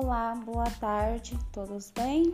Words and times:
Olá, 0.00 0.32
boa 0.46 0.70
tarde, 0.78 1.36
todos 1.52 1.90
bem? 1.90 2.32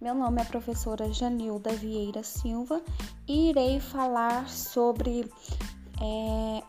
Meu 0.00 0.14
nome 0.14 0.40
é 0.40 0.44
professora 0.44 1.12
Janilda 1.12 1.72
Vieira 1.72 2.22
Silva 2.22 2.80
e 3.26 3.50
irei 3.50 3.80
falar 3.80 4.48
sobre 4.48 5.28
é, 6.00 6.62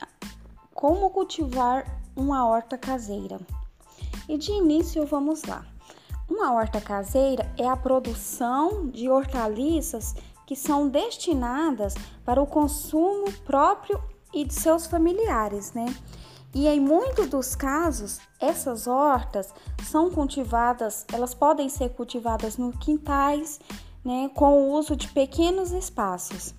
como 0.74 1.12
cultivar 1.12 1.86
uma 2.16 2.48
horta 2.48 2.76
caseira. 2.76 3.40
E 4.28 4.36
de 4.36 4.52
início, 4.52 5.06
vamos 5.06 5.44
lá. 5.44 5.64
Uma 6.28 6.54
horta 6.54 6.82
caseira 6.82 7.48
é 7.56 7.68
a 7.68 7.78
produção 7.78 8.90
de 8.90 9.08
hortaliças 9.08 10.16
que 10.48 10.56
são 10.56 10.90
destinadas 10.90 11.94
para 12.26 12.42
o 12.42 12.48
consumo 12.48 13.32
próprio 13.46 14.04
e 14.34 14.44
de 14.44 14.56
seus 14.56 14.88
familiares, 14.88 15.72
né? 15.74 15.86
E 16.54 16.68
em 16.68 16.80
muitos 16.80 17.28
dos 17.30 17.56
casos, 17.56 18.20
essas 18.40 18.86
hortas 18.86 19.54
são 19.86 20.12
cultivadas, 20.12 21.06
elas 21.12 21.34
podem 21.34 21.70
ser 21.70 21.90
cultivadas 21.90 22.58
no 22.58 22.74
quintais, 22.74 23.60
né, 24.04 24.30
com 24.36 24.52
o 24.54 24.74
uso 24.74 24.96
de 24.96 25.08
pequenos 25.08 25.72
espaços, 25.72 26.54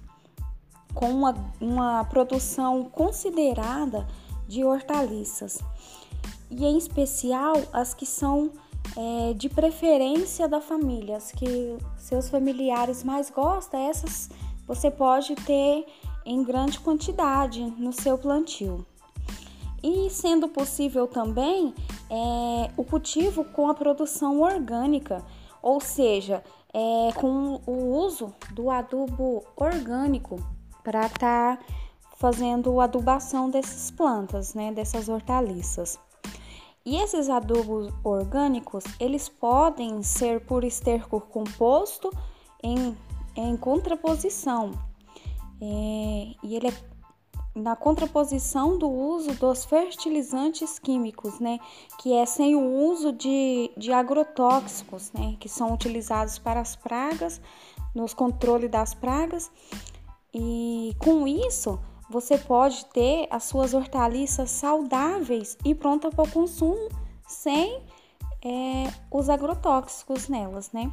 com 0.94 1.10
uma, 1.10 1.34
uma 1.60 2.04
produção 2.04 2.84
considerada 2.84 4.06
de 4.48 4.64
hortaliças. 4.64 5.60
E 6.50 6.64
em 6.64 6.78
especial 6.78 7.54
as 7.72 7.92
que 7.92 8.06
são 8.06 8.50
é, 8.96 9.34
de 9.34 9.48
preferência 9.48 10.48
da 10.48 10.60
família, 10.60 11.16
as 11.18 11.32
que 11.32 11.76
seus 11.96 12.30
familiares 12.30 13.04
mais 13.04 13.30
gostam, 13.30 13.80
essas 13.88 14.30
você 14.66 14.90
pode 14.90 15.34
ter 15.34 15.86
em 16.24 16.42
grande 16.42 16.78
quantidade 16.80 17.60
no 17.62 17.92
seu 17.92 18.16
plantio. 18.16 18.86
E 19.82 20.08
sendo 20.10 20.48
possível 20.48 21.08
também 21.08 21.74
é, 22.08 22.70
o 22.76 22.84
cultivo 22.84 23.44
com 23.44 23.68
a 23.68 23.74
produção 23.74 24.40
orgânica, 24.40 25.24
ou 25.60 25.80
seja, 25.80 26.42
é, 26.72 27.12
com 27.14 27.60
o 27.66 27.96
uso 27.96 28.32
do 28.52 28.70
adubo 28.70 29.44
orgânico 29.56 30.36
para 30.84 31.06
estar 31.06 31.56
tá 31.56 31.64
fazendo 32.16 32.80
a 32.80 32.84
adubação 32.84 33.50
dessas 33.50 33.90
plantas, 33.90 34.54
né, 34.54 34.72
dessas 34.72 35.08
hortaliças. 35.08 35.98
E 36.84 36.96
esses 36.96 37.28
adubos 37.28 37.92
orgânicos, 38.02 38.84
eles 38.98 39.28
podem 39.28 40.02
ser 40.02 40.40
por 40.40 40.64
esterco 40.64 41.20
composto 41.20 42.10
em, 42.62 42.96
em 43.36 43.56
contraposição. 43.56 44.72
É, 45.60 46.34
e 46.42 46.56
ele 46.56 46.68
é 46.68 46.91
na 47.54 47.76
contraposição 47.76 48.78
do 48.78 48.88
uso 48.88 49.34
dos 49.34 49.64
fertilizantes 49.64 50.78
químicos, 50.78 51.38
né, 51.38 51.58
que 51.98 52.14
é 52.14 52.24
sem 52.24 52.56
o 52.56 52.88
uso 52.88 53.12
de, 53.12 53.70
de 53.76 53.92
agrotóxicos, 53.92 55.12
né, 55.12 55.36
que 55.38 55.48
são 55.48 55.72
utilizados 55.72 56.38
para 56.38 56.60
as 56.60 56.74
pragas, 56.74 57.40
nos 57.94 58.14
controle 58.14 58.68
das 58.68 58.94
pragas. 58.94 59.50
E 60.32 60.96
com 60.98 61.28
isso, 61.28 61.78
você 62.08 62.38
pode 62.38 62.86
ter 62.86 63.26
as 63.30 63.44
suas 63.44 63.74
hortaliças 63.74 64.50
saudáveis 64.50 65.58
e 65.64 65.74
prontas 65.74 66.14
para 66.14 66.24
o 66.24 66.30
consumo 66.30 66.88
sem 67.26 67.82
é, 68.44 68.92
os 69.10 69.28
agrotóxicos 69.28 70.28
nelas, 70.28 70.72
né? 70.72 70.90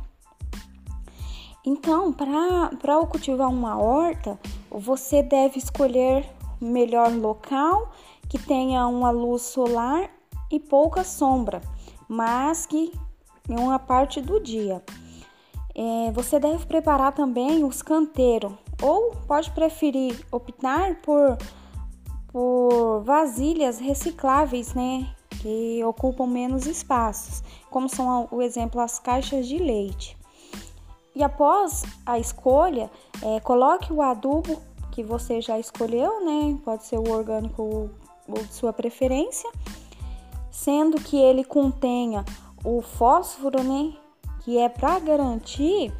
Então, 1.66 2.14
para 2.14 3.06
cultivar 3.10 3.50
uma 3.50 3.78
horta, 3.78 4.40
você 4.72 5.22
deve 5.22 5.60
escolher 5.60 6.26
melhor 6.62 7.12
local 7.12 7.92
que 8.28 8.38
tenha 8.38 8.86
uma 8.88 9.12
luz 9.12 9.42
solar 9.42 10.10
e 10.52 10.60
pouca 10.60 11.04
sombra, 11.04 11.62
mas 12.08 12.66
que 12.66 12.92
em 13.50 13.60
uma 13.60 13.80
parte 13.80 14.22
do 14.22 14.40
dia. 14.40 14.84
É, 15.76 16.12
você 16.12 16.40
deve 16.40 16.66
preparar 16.66 17.14
também 17.14 17.64
os 17.64 17.82
canteiros 17.82 18.54
ou 18.82 19.12
pode 19.28 19.50
preferir 19.52 20.26
optar 20.32 20.96
por, 21.02 21.38
por 22.28 23.02
vasilhas 23.04 23.80
recicláveis, 23.80 24.74
né? 24.74 25.08
Que 25.42 25.82
ocupam 25.86 26.28
menos 26.28 26.66
espaços, 26.66 27.44
como 27.70 27.88
são 27.88 28.28
o 28.32 28.42
exemplo 28.42 28.82
as 28.82 29.00
caixas 29.00 29.48
de 29.48 29.58
leite. 29.58 30.18
E 31.16 31.24
após 31.24 31.84
a 32.06 32.20
escolha, 32.20 32.90
é, 33.22 33.40
coloque 33.40 33.92
o 33.92 34.02
adubo 34.02 34.62
que 35.00 35.04
você 35.04 35.40
já 35.40 35.58
escolheu, 35.58 36.26
né? 36.26 36.60
Pode 36.66 36.86
ser 36.86 36.98
o 36.98 37.10
orgânico 37.10 37.90
ou 38.28 38.44
de 38.44 38.54
sua 38.54 38.74
preferência, 38.74 39.50
sendo 40.52 41.02
que 41.02 41.16
ele 41.16 41.46
contenha 41.46 42.26
o 42.66 42.82
fósforo, 42.82 43.64
né? 43.64 43.94
Que 44.42 44.58
é 44.58 44.68
para 44.68 45.00
garantir 45.00 45.94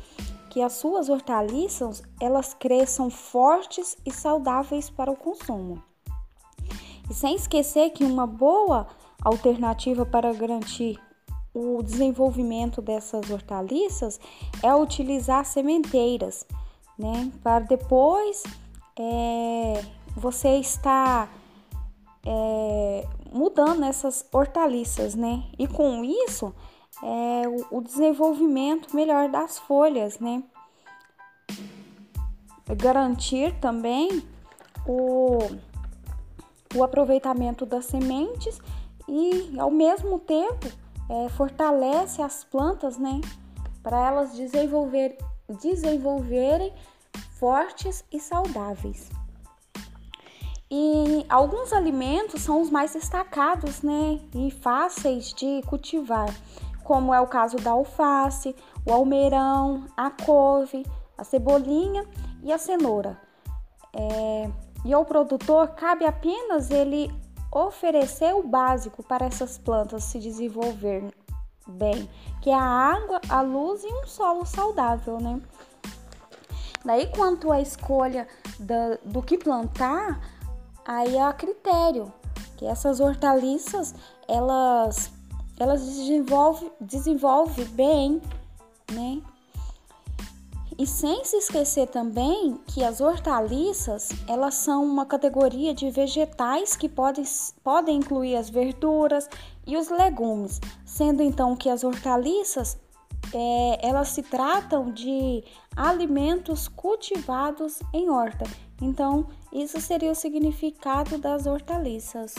que 0.50 0.62
as 0.62 0.74
suas 0.74 1.08
hortaliças 1.08 2.04
elas 2.20 2.54
cresçam 2.54 3.10
fortes 3.10 3.96
e 4.06 4.12
saudáveis 4.12 4.90
para 4.90 5.10
o 5.10 5.16
consumo. 5.16 5.82
E 7.10 7.14
sem 7.14 7.36
esquecer 7.36 7.92
que 7.92 8.04
uma 8.04 8.28
boa 8.28 8.86
alternativa 9.24 10.06
para 10.06 10.34
garantir 10.34 11.00
o 11.54 11.82
desenvolvimento 11.82 12.82
dessas 12.82 13.30
hortaliças 13.30 14.20
é 14.62 14.76
utilizar 14.76 15.46
sementeiras, 15.46 16.46
né? 16.98 17.32
Para 17.42 17.62
depois 17.62 18.44
é, 19.00 19.82
você 20.16 20.58
estar 20.58 21.32
é, 22.26 23.08
mudando 23.32 23.86
essas 23.86 24.28
hortaliças, 24.32 25.16
né? 25.16 25.46
E 25.58 25.68
com 25.68 26.04
isso 26.04 26.54
é, 27.02 27.48
o, 27.48 27.78
o 27.78 27.82
desenvolvimento 27.82 28.94
melhor 28.94 29.30
das 29.30 29.58
folhas, 29.58 30.20
né? 30.20 30.44
Garantir 32.78 33.58
também 33.60 34.22
o, 34.86 35.40
o 36.76 36.84
aproveitamento 36.84 37.66
das 37.66 37.86
sementes 37.86 38.62
e, 39.08 39.58
ao 39.58 39.72
mesmo 39.72 40.20
tempo, 40.20 40.68
é, 41.10 41.30
fortalece 41.30 42.22
as 42.22 42.44
plantas, 42.44 42.98
né? 42.98 43.22
Para 43.82 44.08
elas 44.08 44.36
desenvolver, 44.36 45.18
desenvolverem 45.62 46.74
fortes 47.40 48.04
e 48.12 48.20
saudáveis. 48.20 49.10
E 50.70 51.26
alguns 51.30 51.74
alimentos 51.74 52.42
são 52.42 52.62
os 52.62 52.70
mais 52.70 52.94
destacados, 52.94 53.82
né? 53.82 54.20
E 54.36 54.52
fáceis 54.52 55.34
de 55.34 55.64
cultivar 55.66 56.30
como 56.84 57.14
é 57.14 57.22
o 57.22 57.28
caso 57.28 57.58
da 57.58 57.72
alface, 57.72 58.56
o 58.86 58.92
almeirão, 58.92 59.86
a 59.96 60.10
couve, 60.10 60.86
a 61.18 61.24
cebolinha 61.24 62.06
e 62.44 62.52
a 62.52 62.58
cenoura. 62.58 63.20
É, 63.94 64.50
e 64.86 64.94
ao 64.94 65.06
produtor 65.06 65.70
cabe 65.70 66.06
apenas 66.06 66.70
ele 66.70 67.12
oferecer 67.52 68.34
o 68.36 68.44
básico 68.44 69.02
para 69.02 69.26
essas 69.26 69.58
plantas 69.58 70.04
se 70.04 70.20
desenvolver 70.20 71.04
bem, 71.68 72.10
que 72.42 72.50
é 72.50 72.56
a 72.56 72.62
água, 72.62 73.22
a 73.30 73.42
luz 73.42 73.84
e 73.84 73.88
um 73.88 74.06
solo 74.06 74.46
saudável, 74.46 75.20
né? 75.20 75.40
Daí 76.84 77.08
quanto 77.08 77.52
à 77.52 77.60
escolha 77.60 78.28
da, 78.60 78.98
do 79.04 79.22
que 79.22 79.38
plantar, 79.38 80.20
aí 80.86 81.16
é 81.16 81.22
a 81.22 81.34
critério, 81.34 82.12
que 82.58 82.66
essas 82.66 83.00
hortaliças 83.00 83.94
elas 84.28 85.12
elas 85.60 85.82
desenvolve, 85.82 86.72
desenvolve 86.80 87.66
bem, 87.66 88.22
né? 88.94 89.22
E 90.78 90.88
sem 90.88 91.26
se 91.26 91.36
esquecer 91.36 91.90
também 91.90 92.58
que 92.66 92.82
as 92.86 93.02
hortaliças, 93.02 94.12
elas 94.26 94.56
são 94.56 94.86
uma 94.86 95.06
categoria 95.06 95.74
de 95.74 95.92
vegetais 95.92 96.78
que 96.78 96.88
podem, 96.88 97.26
podem 97.62 97.98
incluir 97.98 98.38
as 98.38 98.50
verduras 98.50 99.30
e 99.68 99.76
os 99.76 99.90
legumes, 99.90 100.62
sendo 100.86 101.22
então 101.22 101.54
que 101.54 101.70
as 101.70 101.84
hortaliças 101.84 102.78
é, 103.34 103.88
elas 103.88 104.10
se 104.10 104.24
tratam 104.24 104.92
de 104.92 105.44
alimentos 105.76 106.68
cultivados 106.68 107.80
em 107.94 108.10
horta. 108.10 108.46
Então, 108.82 109.28
isso 109.52 109.80
seria 109.82 110.12
o 110.12 110.16
significado 110.16 111.18
das 111.18 111.46
hortaliças. 111.46 112.36